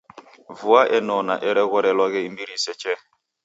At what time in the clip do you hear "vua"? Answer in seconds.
0.59-0.81